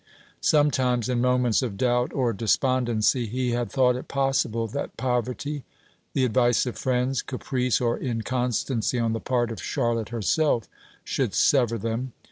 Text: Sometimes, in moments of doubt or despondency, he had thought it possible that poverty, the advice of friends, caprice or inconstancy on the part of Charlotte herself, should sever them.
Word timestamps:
Sometimes, 0.41 1.09
in 1.09 1.21
moments 1.21 1.61
of 1.61 1.77
doubt 1.77 2.11
or 2.11 2.33
despondency, 2.33 3.27
he 3.27 3.51
had 3.51 3.71
thought 3.71 3.95
it 3.95 4.07
possible 4.07 4.65
that 4.65 4.97
poverty, 4.97 5.63
the 6.13 6.25
advice 6.25 6.65
of 6.65 6.75
friends, 6.75 7.21
caprice 7.21 7.79
or 7.79 7.99
inconstancy 7.99 8.97
on 8.97 9.13
the 9.13 9.19
part 9.19 9.51
of 9.51 9.61
Charlotte 9.61 10.09
herself, 10.09 10.67
should 11.05 11.35
sever 11.35 11.77
them. 11.77 12.13